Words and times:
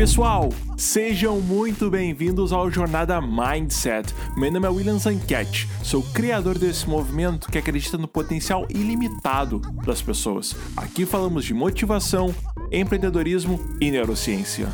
Pessoal, 0.00 0.48
sejam 0.78 1.42
muito 1.42 1.90
bem-vindos 1.90 2.54
ao 2.54 2.70
Jornada 2.70 3.20
Mindset. 3.20 4.14
Meu 4.34 4.50
nome 4.50 4.66
é 4.66 4.70
William 4.70 4.98
Zanquete, 4.98 5.68
sou 5.84 6.02
criador 6.02 6.56
desse 6.56 6.88
movimento 6.88 7.50
que 7.50 7.58
acredita 7.58 7.98
no 7.98 8.08
potencial 8.08 8.66
ilimitado 8.70 9.58
das 9.84 10.00
pessoas. 10.00 10.56
Aqui 10.74 11.04
falamos 11.04 11.44
de 11.44 11.52
motivação, 11.52 12.34
empreendedorismo 12.72 13.60
e 13.78 13.90
neurociência. 13.90 14.70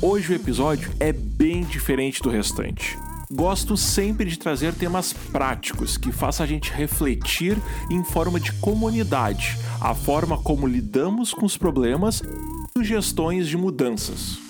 Hoje 0.00 0.32
o 0.32 0.34
episódio 0.34 0.90
é 0.98 1.12
bem 1.12 1.62
diferente 1.64 2.22
do 2.22 2.30
restante. 2.30 2.96
Gosto 3.30 3.76
sempre 3.76 4.24
de 4.24 4.38
trazer 4.38 4.72
temas 4.72 5.12
práticos 5.12 5.98
que 5.98 6.10
façam 6.10 6.42
a 6.42 6.48
gente 6.48 6.72
refletir 6.72 7.58
em 7.90 8.02
forma 8.02 8.40
de 8.40 8.50
comunidade, 8.54 9.58
a 9.78 9.94
forma 9.94 10.38
como 10.38 10.66
lidamos 10.66 11.34
com 11.34 11.44
os 11.44 11.54
problemas 11.54 12.22
e 12.22 12.78
sugestões 12.78 13.46
de 13.46 13.58
mudanças. 13.58 14.43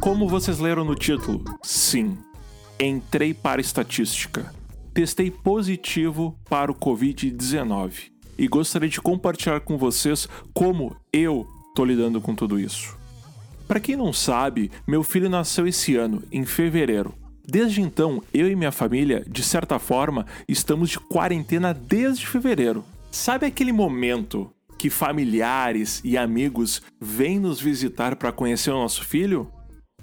Como 0.00 0.28
vocês 0.28 0.60
leram 0.60 0.84
no 0.84 0.94
título, 0.94 1.42
sim, 1.60 2.16
entrei 2.78 3.34
para 3.34 3.60
estatística. 3.60 4.54
Testei 4.94 5.28
positivo 5.28 6.38
para 6.48 6.70
o 6.70 6.74
Covid-19 6.74 8.12
e 8.38 8.46
gostaria 8.46 8.88
de 8.88 9.00
compartilhar 9.00 9.60
com 9.60 9.76
vocês 9.76 10.28
como 10.54 10.96
eu 11.12 11.46
tô 11.74 11.84
lidando 11.84 12.20
com 12.20 12.32
tudo 12.32 12.60
isso. 12.60 12.96
Para 13.66 13.80
quem 13.80 13.96
não 13.96 14.12
sabe, 14.12 14.70
meu 14.86 15.02
filho 15.02 15.28
nasceu 15.28 15.66
esse 15.66 15.96
ano, 15.96 16.22
em 16.30 16.46
fevereiro. 16.46 17.12
Desde 17.44 17.82
então, 17.82 18.22
eu 18.32 18.48
e 18.48 18.54
minha 18.54 18.72
família, 18.72 19.24
de 19.28 19.42
certa 19.42 19.80
forma, 19.80 20.26
estamos 20.46 20.90
de 20.90 21.00
quarentena 21.00 21.74
desde 21.74 22.26
fevereiro. 22.26 22.84
Sabe 23.10 23.46
aquele 23.46 23.72
momento 23.72 24.50
que 24.78 24.88
familiares 24.88 26.00
e 26.04 26.16
amigos 26.16 26.80
vêm 27.00 27.40
nos 27.40 27.60
visitar 27.60 28.14
para 28.14 28.30
conhecer 28.30 28.70
o 28.70 28.78
nosso 28.78 29.04
filho? 29.04 29.50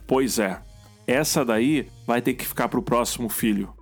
Pois 0.07 0.37
é, 0.37 0.61
essa 1.07 1.43
daí 1.43 1.87
vai 2.05 2.21
ter 2.21 2.33
que 2.33 2.45
ficar 2.45 2.67
para 2.67 2.79
o 2.79 2.83
próximo 2.83 3.29
filho. 3.29 3.73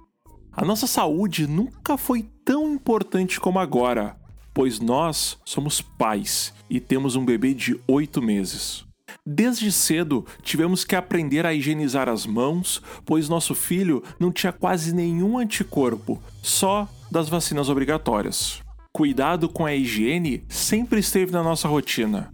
A 0.52 0.64
nossa 0.64 0.88
saúde 0.88 1.48
nunca 1.48 1.98
foi 1.98 2.30
tão 2.46 2.74
importante 2.74 3.40
como 3.40 3.60
agora, 3.60 4.16
pois 4.54 4.80
nós 4.80 5.38
somos 5.44 5.82
pais 5.82 6.54
e 6.70 6.80
temos 6.80 7.16
um 7.16 7.26
bebê 7.26 7.54
de 7.54 7.80
oito 7.88 8.22
meses. 8.22 8.86
Desde 9.26 9.72
cedo 9.72 10.26
tivemos 10.42 10.84
que 10.84 10.96
aprender 10.96 11.46
a 11.46 11.54
higienizar 11.54 12.08
as 12.08 12.26
mãos, 12.26 12.82
pois 13.06 13.30
nosso 13.30 13.56
filho 13.56 14.04
não 14.20 14.32
tinha 14.32 14.52
quase 14.52 14.94
nenhum 14.94 15.38
anticorpo, 15.38 16.22
só 16.42 16.88
das 17.12 17.30
vacinas 17.30 17.70
obrigatórias. 17.70 18.62
Cuidado 18.92 19.50
com 19.50 19.66
a 19.66 19.74
higiene 19.74 20.46
sempre 20.48 21.00
esteve 21.00 21.32
na 21.32 21.44
nossa 21.44 21.68
rotina 21.68 22.33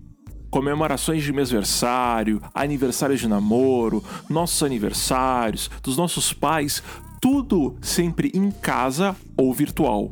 comemorações 0.50 1.24
de 1.24 1.32
mêsversário, 1.32 2.42
aniversários 2.54 3.20
de 3.20 3.28
namoro, 3.28 4.04
nossos 4.30 4.62
aniversários, 4.64 5.70
dos 5.82 5.98
nossos 5.98 6.34
pais, 6.34 6.84
tudo 7.22 7.76
sempre 7.82 8.32
em 8.34 8.50
casa 8.52 9.16
ou 9.38 9.54
virtual. 9.54 10.12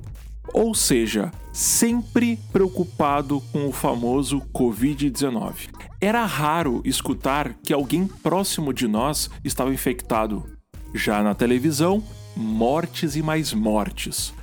Ou 0.54 0.74
seja, 0.74 1.32
sempre 1.52 2.38
preocupado 2.52 3.42
com 3.52 3.68
o 3.68 3.72
famoso 3.72 4.42
Covid-19. 4.54 5.70
Era 6.00 6.26
raro 6.26 6.82
escutar 6.86 7.54
que 7.64 7.74
alguém 7.74 8.08
próximo 8.08 8.74
de 8.74 8.88
nós 8.88 9.30
estava 9.44 9.74
infectado. 9.74 10.46
Já 10.94 11.22
na 11.24 11.34
televisão, 11.34 12.04
mortes 12.36 13.16
e 13.16 13.22
mais 13.22 13.54
mortes. 13.54 14.34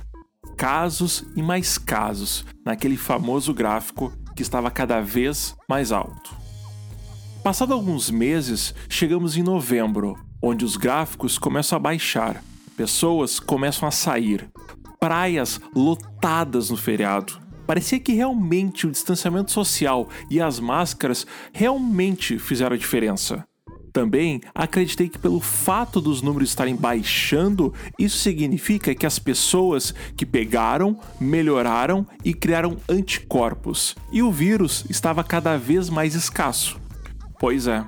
Casos 0.57 1.25
e 1.35 1.41
mais 1.41 1.77
casos, 1.77 2.45
naquele 2.65 2.97
famoso 2.97 3.53
gráfico 3.53 4.11
que 4.35 4.41
estava 4.41 4.69
cada 4.69 4.99
vez 4.99 5.55
mais 5.67 5.91
alto. 5.91 6.35
Passado 7.43 7.73
alguns 7.73 8.09
meses, 8.09 8.73
chegamos 8.89 9.37
em 9.37 9.43
novembro, 9.43 10.15
onde 10.41 10.65
os 10.65 10.75
gráficos 10.75 11.37
começam 11.37 11.75
a 11.75 11.79
baixar, 11.79 12.43
pessoas 12.75 13.39
começam 13.39 13.87
a 13.87 13.91
sair, 13.91 14.49
praias 14.99 15.61
lotadas 15.75 16.69
no 16.69 16.77
feriado. 16.77 17.39
Parecia 17.65 17.99
que 17.99 18.13
realmente 18.13 18.85
o 18.85 18.91
distanciamento 18.91 19.51
social 19.51 20.09
e 20.29 20.41
as 20.41 20.59
máscaras 20.59 21.25
realmente 21.53 22.37
fizeram 22.37 22.75
a 22.75 22.79
diferença. 22.79 23.43
Também 23.95 24.41
acreditei 24.53 25.07
que, 25.07 25.17
pelo 25.17 25.39
fato 25.39 26.01
dos 26.01 26.21
números 26.21 26.49
estarem 26.49 26.75
baixando, 26.75 27.73
isso 27.97 28.17
significa 28.17 28.93
que 28.93 29.05
as 29.05 29.17
pessoas 29.17 29.95
que 30.17 30.25
pegaram, 30.25 30.99
melhoraram 31.17 32.05
e 32.21 32.33
criaram 32.33 32.75
anticorpos, 32.89 33.95
e 34.11 34.21
o 34.21 34.33
vírus 34.33 34.83
estava 34.89 35.23
cada 35.23 35.55
vez 35.57 35.89
mais 35.89 36.13
escasso. 36.13 36.77
Pois 37.39 37.67
é, 37.67 37.85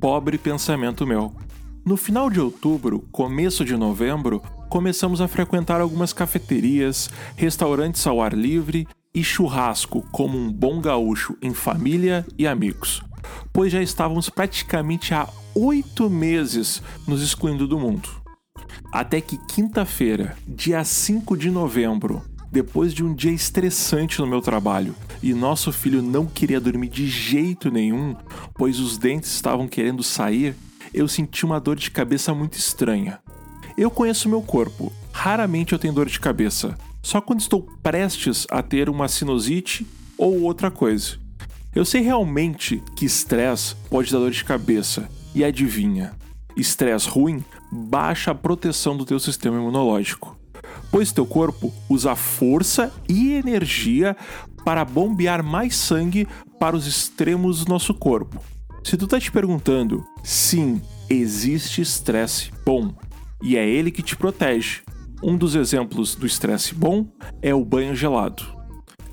pobre 0.00 0.38
pensamento 0.38 1.06
meu. 1.06 1.36
No 1.84 1.98
final 1.98 2.30
de 2.30 2.40
outubro, 2.40 3.06
começo 3.12 3.62
de 3.62 3.76
novembro, 3.76 4.40
começamos 4.70 5.20
a 5.20 5.28
frequentar 5.28 5.78
algumas 5.78 6.14
cafeterias, 6.14 7.10
restaurantes 7.36 8.06
ao 8.06 8.22
ar 8.22 8.32
livre 8.32 8.88
e 9.14 9.22
churrasco 9.22 10.00
como 10.10 10.38
um 10.38 10.50
bom 10.50 10.80
gaúcho 10.80 11.36
em 11.42 11.52
família 11.52 12.24
e 12.38 12.46
amigos, 12.46 13.02
pois 13.52 13.72
já 13.72 13.82
estávamos 13.82 14.28
praticamente 14.28 15.14
há 15.14 15.28
oito 15.54 16.08
meses 16.08 16.82
nos 17.06 17.22
excluindo 17.22 17.66
do 17.66 17.78
mundo. 17.78 18.08
Até 18.92 19.20
que 19.20 19.36
quinta-feira, 19.46 20.36
dia 20.46 20.82
5 20.82 21.36
de 21.36 21.50
novembro, 21.50 22.22
depois 22.50 22.92
de 22.92 23.04
um 23.04 23.14
dia 23.14 23.30
estressante 23.30 24.18
no 24.18 24.26
meu 24.26 24.40
trabalho 24.40 24.94
e 25.22 25.32
nosso 25.32 25.70
filho 25.70 26.02
não 26.02 26.26
queria 26.26 26.60
dormir 26.60 26.88
de 26.88 27.06
jeito 27.06 27.70
nenhum, 27.70 28.16
pois 28.54 28.80
os 28.80 28.98
dentes 28.98 29.32
estavam 29.32 29.68
querendo 29.68 30.02
sair, 30.02 30.56
eu 30.92 31.06
senti 31.06 31.44
uma 31.44 31.60
dor 31.60 31.76
de 31.76 31.90
cabeça 31.90 32.34
muito 32.34 32.54
estranha. 32.54 33.20
Eu 33.76 33.90
conheço 33.90 34.28
meu 34.28 34.42
corpo, 34.42 34.92
raramente 35.12 35.72
eu 35.72 35.78
tenho 35.78 35.94
dor 35.94 36.08
de 36.08 36.18
cabeça, 36.18 36.76
só 37.02 37.20
quando 37.20 37.40
estou 37.40 37.62
prestes 37.82 38.46
a 38.50 38.62
ter 38.62 38.88
uma 38.88 39.06
sinusite 39.06 39.86
ou 40.18 40.42
outra 40.42 40.70
coisa. 40.70 41.19
Eu 41.72 41.84
sei 41.84 42.00
realmente 42.00 42.82
que 42.96 43.04
estresse 43.04 43.76
pode 43.88 44.10
dar 44.10 44.18
dor 44.18 44.32
de 44.32 44.44
cabeça 44.44 45.08
e 45.32 45.44
adivinha, 45.44 46.12
estresse 46.56 47.08
ruim 47.08 47.44
baixa 47.70 48.32
a 48.32 48.34
proteção 48.34 48.96
do 48.96 49.04
teu 49.04 49.20
sistema 49.20 49.56
imunológico, 49.56 50.36
pois 50.90 51.12
teu 51.12 51.24
corpo 51.24 51.72
usa 51.88 52.16
força 52.16 52.92
e 53.08 53.34
energia 53.34 54.16
para 54.64 54.84
bombear 54.84 55.44
mais 55.44 55.76
sangue 55.76 56.26
para 56.58 56.74
os 56.74 56.88
extremos 56.88 57.64
do 57.64 57.70
nosso 57.70 57.94
corpo. 57.94 58.42
Se 58.82 58.96
tu 58.96 59.06
tá 59.06 59.20
te 59.20 59.30
perguntando, 59.30 60.04
sim, 60.24 60.82
existe 61.08 61.80
estresse 61.80 62.50
bom 62.66 62.92
e 63.40 63.56
é 63.56 63.68
ele 63.68 63.92
que 63.92 64.02
te 64.02 64.16
protege. 64.16 64.80
Um 65.22 65.36
dos 65.36 65.54
exemplos 65.54 66.16
do 66.16 66.26
estresse 66.26 66.74
bom 66.74 67.06
é 67.40 67.54
o 67.54 67.64
banho 67.64 67.94
gelado. 67.94 68.42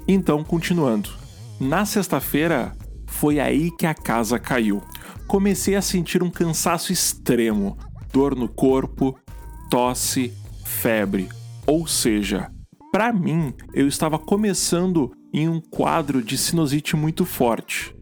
Então, 0.07 0.44
continuando. 0.44 1.27
Na 1.59 1.85
sexta-feira, 1.85 2.75
foi 3.07 3.40
aí 3.40 3.72
que 3.72 3.85
a 3.85 3.94
casa 3.94 4.38
caiu 4.38 4.81
comecei 5.28 5.75
a 5.75 5.81
sentir 5.81 6.23
um 6.23 6.31
cansaço 6.31 6.91
extremo, 6.91 7.78
dor 8.12 8.35
no 8.35 8.47
corpo, 8.47 9.19
tosse, 9.69 10.34
febre. 10.63 11.28
Ou 11.66 11.85
seja, 11.85 12.50
para 12.91 13.12
mim, 13.12 13.53
eu 13.73 13.88
estava 13.88 14.17
começando 14.17 15.12
em 15.34 15.50
um 15.50 15.59
quadro 15.59 16.23
de 16.23 16.38
sinusite 16.38 16.96
muito 16.96 17.25
forte. 17.25 17.94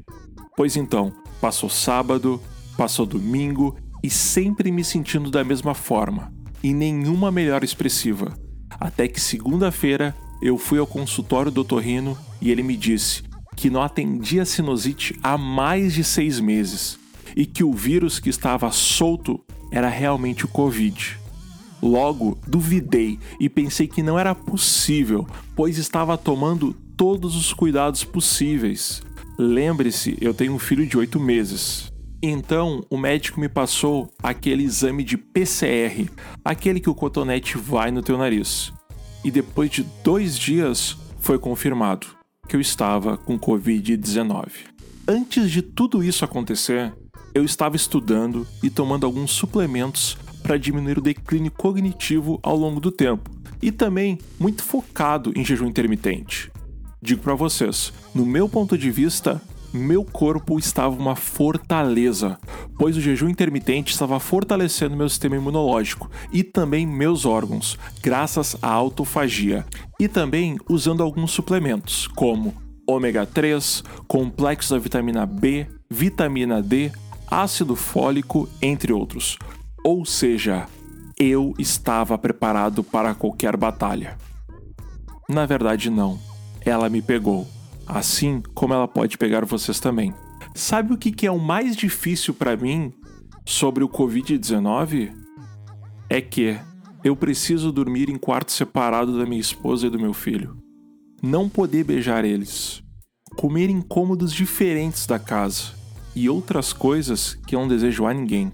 Pois 0.55 0.77
então, 0.77 1.11
passou 1.41 1.69
sábado, 1.69 2.39
passou 2.77 3.05
domingo 3.05 3.75
e 4.03 4.09
sempre 4.09 4.71
me 4.71 4.83
sentindo 4.83 5.31
da 5.31 5.43
mesma 5.43 5.73
forma, 5.73 6.31
e 6.61 6.73
nenhuma 6.73 7.31
melhora 7.31 7.65
expressiva. 7.65 8.37
Até 8.79 9.07
que 9.07 9.19
segunda-feira 9.19 10.15
eu 10.41 10.57
fui 10.57 10.77
ao 10.77 10.85
consultório 10.85 11.51
do 11.51 11.63
Torrino 11.63 12.15
e 12.39 12.51
ele 12.51 12.61
me 12.61 12.77
disse 12.77 13.23
que 13.55 13.69
não 13.69 13.81
atendia 13.81 14.45
sinusite 14.45 15.17
há 15.23 15.37
mais 15.37 15.93
de 15.93 16.03
seis 16.03 16.39
meses 16.39 16.99
e 17.35 17.45
que 17.45 17.63
o 17.63 17.73
vírus 17.73 18.19
que 18.19 18.29
estava 18.29 18.71
solto 18.71 19.39
era 19.71 19.89
realmente 19.89 20.45
o 20.45 20.47
Covid. 20.47 21.17
Logo, 21.81 22.37
duvidei 22.47 23.19
e 23.39 23.49
pensei 23.49 23.87
que 23.87 24.01
não 24.01 24.17
era 24.17 24.33
possível, 24.33 25.27
pois 25.55 25.77
estava 25.77 26.17
tomando 26.17 26.73
todos 26.95 27.35
os 27.35 27.53
cuidados 27.53 28.03
possíveis. 28.03 29.01
Lembre-se, 29.37 30.17
eu 30.21 30.33
tenho 30.33 30.53
um 30.53 30.59
filho 30.59 30.87
de 30.87 30.97
oito 30.97 31.19
meses. 31.19 31.91
Então, 32.21 32.83
o 32.89 32.97
médico 32.97 33.39
me 33.39 33.49
passou 33.49 34.09
aquele 34.23 34.63
exame 34.63 35.03
de 35.03 35.17
PCR, 35.17 36.09
aquele 36.43 36.79
que 36.79 36.89
o 36.89 36.95
cotonete 36.95 37.57
vai 37.57 37.91
no 37.91 38.01
teu 38.01 38.17
nariz. 38.17 38.71
E 39.23 39.29
depois 39.29 39.69
de 39.69 39.83
dois 40.03 40.39
dias, 40.39 40.97
foi 41.19 41.37
confirmado 41.37 42.07
que 42.47 42.55
eu 42.55 42.61
estava 42.61 43.17
com 43.17 43.39
Covid-19. 43.39 44.47
Antes 45.07 45.51
de 45.51 45.61
tudo 45.61 46.03
isso 46.03 46.25
acontecer, 46.25 46.93
eu 47.33 47.43
estava 47.43 47.75
estudando 47.75 48.47
e 48.63 48.69
tomando 48.69 49.05
alguns 49.05 49.31
suplementos 49.31 50.17
para 50.41 50.57
diminuir 50.57 50.97
o 50.97 51.01
declínio 51.01 51.51
cognitivo 51.51 52.39
ao 52.41 52.55
longo 52.55 52.79
do 52.79 52.91
tempo, 52.91 53.29
e 53.61 53.71
também 53.71 54.17
muito 54.39 54.63
focado 54.63 55.33
em 55.35 55.43
jejum 55.43 55.67
intermitente. 55.67 56.51
Digo 57.01 57.21
para 57.21 57.35
vocês, 57.35 57.91
no 58.13 58.25
meu 58.25 58.47
ponto 58.47 58.77
de 58.77 58.89
vista, 58.89 59.41
meu 59.73 60.03
corpo 60.03 60.57
estava 60.57 60.95
uma 60.95 61.15
fortaleza, 61.15 62.37
pois 62.77 62.95
o 62.97 63.01
jejum 63.01 63.29
intermitente 63.29 63.91
estava 63.91 64.19
fortalecendo 64.19 64.95
meu 64.95 65.09
sistema 65.09 65.35
imunológico 65.35 66.09
e 66.31 66.43
também 66.43 66.85
meus 66.85 67.25
órgãos, 67.25 67.77
graças 68.01 68.55
à 68.61 68.69
autofagia, 68.69 69.65
e 69.99 70.07
também 70.07 70.57
usando 70.69 71.01
alguns 71.01 71.31
suplementos, 71.31 72.07
como 72.07 72.53
ômega 72.87 73.25
3, 73.25 73.83
complexo 74.07 74.73
da 74.73 74.79
vitamina 74.79 75.25
B, 75.25 75.67
vitamina 75.89 76.61
D, 76.61 76.91
ácido 77.29 77.75
fólico, 77.75 78.47
entre 78.61 78.93
outros. 78.93 79.37
Ou 79.83 80.05
seja, 80.05 80.67
eu 81.19 81.53
estava 81.57 82.17
preparado 82.17 82.83
para 82.83 83.15
qualquer 83.15 83.55
batalha. 83.57 84.17
Na 85.29 85.45
verdade, 85.45 85.89
não. 85.89 86.19
Ela 86.61 86.89
me 86.89 87.01
pegou 87.01 87.47
assim 87.87 88.41
como 88.53 88.73
ela 88.73 88.87
pode 88.87 89.17
pegar 89.17 89.45
vocês 89.45 89.79
também. 89.79 90.13
Sabe 90.53 90.93
o 90.93 90.97
que 90.97 91.25
é 91.25 91.31
o 91.31 91.39
mais 91.39 91.75
difícil 91.75 92.33
para 92.33 92.55
mim 92.55 92.93
sobre 93.45 93.83
o 93.83 93.89
Covid-19? 93.89 95.13
É 96.09 96.21
que 96.21 96.57
eu 97.03 97.15
preciso 97.15 97.71
dormir 97.71 98.09
em 98.09 98.17
quarto 98.17 98.51
separado 98.51 99.17
da 99.17 99.25
minha 99.25 99.41
esposa 99.41 99.87
e 99.87 99.89
do 99.89 99.99
meu 99.99 100.13
filho. 100.13 100.57
Não 101.21 101.49
poder 101.49 101.83
beijar 101.83 102.25
eles. 102.25 102.81
Comer 103.35 103.69
em 103.69 103.81
cômodos 103.81 104.31
diferentes 104.31 105.05
da 105.05 105.19
casa. 105.19 105.73
E 106.15 106.29
outras 106.29 106.71
coisas 106.71 107.35
que 107.45 107.55
eu 107.55 107.59
não 107.59 107.67
desejo 107.67 108.05
a 108.05 108.13
ninguém. 108.13 108.51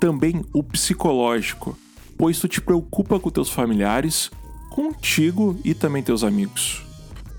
Também 0.00 0.44
o 0.54 0.62
psicológico, 0.62 1.76
pois 2.16 2.38
tu 2.38 2.46
te 2.46 2.60
preocupa 2.60 3.18
com 3.18 3.30
teus 3.30 3.50
familiares, 3.50 4.30
contigo 4.70 5.58
e 5.64 5.74
também 5.74 6.02
teus 6.02 6.22
amigos 6.22 6.85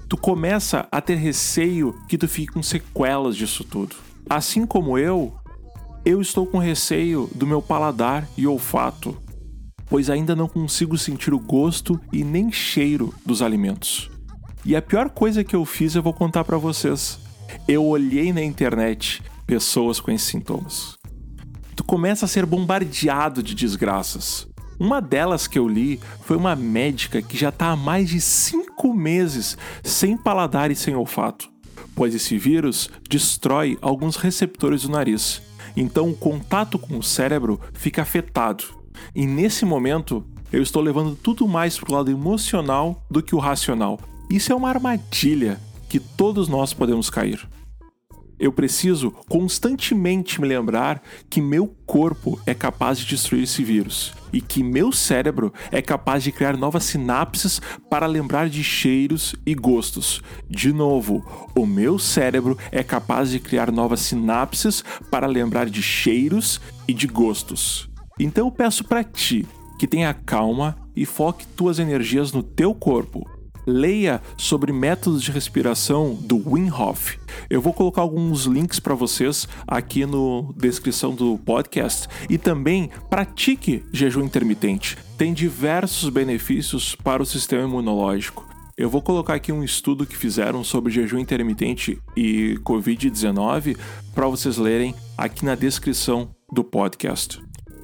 tu 0.08 0.16
começa 0.16 0.88
a 0.92 1.02
ter 1.02 1.16
receio 1.16 1.94
que 2.08 2.18
tu 2.18 2.28
fique 2.28 2.54
com 2.54 2.64
sequelas 2.64 3.36
disso 3.36 3.64
tudo. 3.64 3.96
Assim 4.30 4.66
como 4.66 4.98
eu, 4.98 5.36
eu 6.06 6.22
estou 6.22 6.46
com 6.46 6.58
receio 6.58 7.30
do 7.36 7.46
meu 7.46 7.62
paladar 7.62 8.28
e 8.38 8.48
olfato, 8.48 9.18
pois 9.86 10.10
ainda 10.10 10.36
não 10.36 10.48
consigo 10.48 10.98
sentir 10.98 11.34
o 11.34 11.40
gosto 11.40 12.00
e 12.12 12.24
nem 12.24 12.52
cheiro 12.52 13.14
dos 13.26 13.42
alimentos. 13.42 14.10
E 14.66 14.76
a 14.76 14.82
pior 14.82 15.10
coisa 15.10 15.44
que 15.44 15.56
eu 15.56 15.66
fiz 15.66 15.96
eu 15.96 16.04
vou 16.04 16.14
contar 16.14 16.44
para 16.44 16.58
vocês. 16.58 17.20
Eu 17.68 17.86
olhei 17.86 18.34
na 18.34 18.44
internet 18.44 19.22
pessoas 19.46 20.00
com 20.00 20.12
esses 20.12 20.28
sintomas. 20.28 20.98
Tu 21.76 21.84
começa 21.84 22.26
a 22.26 22.28
ser 22.28 22.46
bombardeado 22.46 23.42
de 23.42 23.54
desgraças. 23.54 24.48
Uma 24.80 25.02
delas 25.02 25.48
que 25.48 25.58
eu 25.58 25.68
li 25.68 26.00
foi 26.22 26.36
uma 26.36 26.56
médica 26.56 27.22
que 27.22 27.38
já 27.38 27.50
está 27.50 27.68
há 27.68 27.76
mais 27.76 28.10
de 28.10 28.20
cinco 28.78 28.94
meses 28.94 29.58
sem 29.84 30.16
paladar 30.16 30.70
e 30.70 30.76
sem 30.76 30.96
olfato, 30.96 31.50
pois 31.96 32.14
esse 32.14 32.38
vírus 32.38 32.90
destrói 33.10 33.76
alguns 33.82 34.18
receptores 34.18 34.84
do 34.84 34.90
nariz. 34.90 35.42
Então 35.76 36.10
o 36.10 36.16
contato 36.16 36.78
com 36.78 37.00
o 37.00 37.04
cérebro 37.04 37.60
fica 37.74 38.04
afetado. 38.04 38.66
E 39.16 39.26
nesse 39.26 39.66
momento, 39.66 40.24
eu 40.52 40.62
estou 40.62 40.82
levando 40.82 41.16
tudo 41.16 41.48
mais 41.48 41.78
para 41.78 41.92
o 41.92 41.96
lado 41.96 42.12
emocional 42.12 43.04
do 43.10 43.24
que 43.24 43.36
o 43.36 43.40
racional. 43.40 44.00
Isso 44.30 44.54
é 44.54 44.56
uma 44.56 44.70
armadilha 44.70 45.60
que 45.90 46.00
todos 46.00 46.48
nós 46.48 46.72
podemos 46.72 47.10
cair. 47.10 47.48
Eu 48.40 48.52
preciso 48.52 49.10
constantemente 49.28 50.40
me 50.40 50.48
lembrar 50.48 51.02
que 51.28 51.42
meu 51.42 51.68
corpo 51.88 52.40
é 52.46 52.54
capaz 52.54 53.00
de 53.00 53.08
destruir 53.08 53.44
esse 53.44 53.64
vírus 53.64 54.14
e 54.32 54.42
que 54.42 54.64
meu 54.64 54.92
cérebro 54.92 55.54
é 55.72 55.82
capaz 55.82 56.24
de 56.24 56.32
criar 56.32 56.58
novas 56.58 56.84
sinapses 56.84 57.62
para 57.90 58.06
lembrar 58.06 58.50
de 58.50 58.64
cheiros 58.64 59.36
e 59.46 59.54
gostos. 59.54 60.22
De 60.50 60.72
novo, 60.74 61.26
o 61.56 61.66
meu 61.66 61.98
cérebro 61.98 62.58
é 62.72 62.84
capaz 62.84 63.32
de 63.32 63.40
criar 63.40 63.72
novas 63.72 64.02
sinapses 64.02 64.84
para 65.10 65.28
lembrar 65.28 65.70
de 65.70 65.82
cheiros 65.82 66.60
e 66.88 66.94
de 66.94 67.08
gostos. 67.08 67.90
Então 68.20 68.48
eu 68.48 68.52
peço 68.52 68.84
para 68.84 69.04
ti 69.04 69.46
que 69.78 69.88
tenha 69.88 70.14
calma 70.14 70.76
e 70.96 71.06
foque 71.06 71.46
tuas 71.46 71.78
energias 71.78 72.32
no 72.32 72.42
teu 72.42 72.74
corpo 72.74 73.37
leia 73.68 74.22
sobre 74.38 74.72
métodos 74.72 75.22
de 75.22 75.30
respiração 75.30 76.16
do 76.16 76.38
Wim 76.38 76.72
Hof. 76.72 77.18
Eu 77.50 77.62
vou 77.62 77.74
colocar 77.74 78.02
alguns 78.02 78.46
links 78.46 78.80
para 78.80 78.96
vocês 78.96 79.48
aqui 79.68 80.06
no 80.06 80.54
descrição 80.58 81.14
do 81.14 81.38
podcast 81.38 82.08
e 82.30 82.38
também 82.38 82.90
pratique 83.10 83.84
jejum 83.92 84.24
intermitente. 84.24 84.98
Tem 85.18 85.34
diversos 85.34 86.10
benefícios 86.10 86.96
para 86.96 87.22
o 87.22 87.26
sistema 87.26 87.64
imunológico. 87.64 88.48
Eu 88.78 88.90
vou 88.90 89.02
colocar 89.02 89.34
aqui 89.34 89.52
um 89.52 89.64
estudo 89.64 90.06
que 90.06 90.16
fizeram 90.16 90.64
sobre 90.64 90.94
jejum 90.94 91.18
intermitente 91.18 92.00
e 92.16 92.60
Covid-19 92.64 93.76
para 94.14 94.28
vocês 94.28 94.58
lerem 94.58 94.96
aqui 95.18 95.44
na 95.44 95.56
descrição 95.56 96.30
do 96.54 96.64
podcast. 96.64 97.42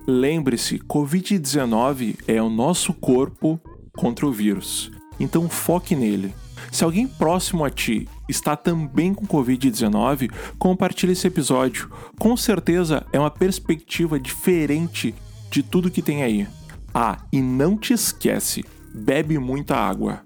Lembre-se, 0.07 0.80
Covid-19 0.80 2.15
é 2.27 2.41
o 2.41 2.50
nosso 2.50 2.94
corpo 2.94 3.59
contra 3.95 4.27
o 4.27 4.31
vírus. 4.31 4.91
Então 5.19 5.50
foque 5.50 5.95
nele. 5.95 6.33
Se 6.71 6.83
alguém 6.83 7.07
próximo 7.07 7.63
a 7.63 7.69
ti 7.69 8.07
está 8.27 8.56
também 8.56 9.13
com 9.13 9.25
Covid-19, 9.25 10.31
compartilhe 10.57 11.13
esse 11.13 11.27
episódio. 11.27 11.89
Com 12.18 12.36
certeza 12.36 13.06
é 13.12 13.19
uma 13.19 13.30
perspectiva 13.30 14.19
diferente 14.19 15.13
de 15.51 15.62
tudo 15.62 15.92
que 15.92 16.01
tem 16.01 16.24
aí. 16.24 16.48
Ah, 16.94 17.18
e 17.31 17.42
não 17.42 17.77
te 17.77 17.94
esquece, 17.94 18.63
bebe 18.94 19.38
muita 19.38 19.75
água. 19.75 20.21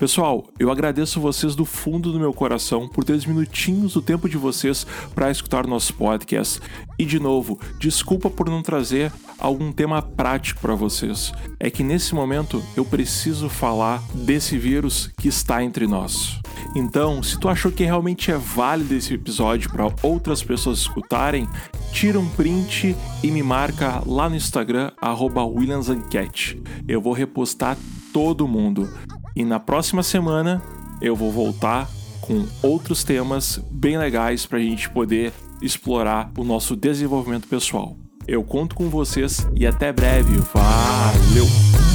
Pessoal, 0.00 0.46
eu 0.58 0.70
agradeço 0.70 1.20
vocês 1.20 1.54
do 1.54 1.66
fundo 1.66 2.10
do 2.10 2.18
meu 2.18 2.32
coração 2.32 2.88
por 2.88 3.04
ter 3.04 3.12
os 3.12 3.26
minutinhos 3.26 3.92
do 3.92 4.00
tempo 4.00 4.30
de 4.30 4.38
vocês 4.38 4.86
para 5.14 5.30
escutar 5.30 5.66
nosso 5.66 5.92
podcast. 5.92 6.58
E 6.98 7.04
de 7.04 7.20
novo, 7.20 7.60
desculpa 7.78 8.30
por 8.30 8.48
não 8.48 8.62
trazer 8.62 9.12
algum 9.38 9.70
tema 9.70 10.00
prático 10.00 10.58
para 10.62 10.74
vocês. 10.74 11.30
É 11.60 11.68
que 11.68 11.84
nesse 11.84 12.14
momento 12.14 12.62
eu 12.74 12.82
preciso 12.82 13.50
falar 13.50 14.02
desse 14.14 14.56
vírus 14.56 15.10
que 15.18 15.28
está 15.28 15.62
entre 15.62 15.86
nós. 15.86 16.40
Então, 16.74 17.22
se 17.22 17.38
tu 17.38 17.46
achou 17.46 17.70
que 17.70 17.84
realmente 17.84 18.32
é 18.32 18.38
válido 18.38 18.94
esse 18.94 19.12
episódio 19.12 19.70
para 19.70 19.92
outras 20.02 20.42
pessoas 20.42 20.78
escutarem, 20.78 21.46
tira 21.92 22.18
um 22.18 22.28
print 22.30 22.96
e 23.22 23.30
me 23.30 23.42
marca 23.42 24.02
lá 24.06 24.30
no 24.30 24.36
Instagram 24.36 24.92
@williamsancat. 25.02 26.58
Eu 26.88 27.02
vou 27.02 27.12
repostar 27.12 27.76
todo 28.14 28.48
mundo. 28.48 28.88
E 29.34 29.44
na 29.44 29.60
próxima 29.60 30.02
semana 30.02 30.62
eu 31.00 31.16
vou 31.16 31.30
voltar 31.30 31.88
com 32.20 32.46
outros 32.62 33.02
temas 33.02 33.58
bem 33.70 33.98
legais 33.98 34.46
para 34.46 34.58
a 34.58 34.62
gente 34.62 34.88
poder 34.90 35.32
explorar 35.62 36.30
o 36.38 36.44
nosso 36.44 36.76
desenvolvimento 36.76 37.48
pessoal. 37.48 37.96
Eu 38.26 38.44
conto 38.44 38.74
com 38.74 38.88
vocês 38.88 39.46
e 39.54 39.66
até 39.66 39.92
breve. 39.92 40.36
Valeu! 40.52 41.89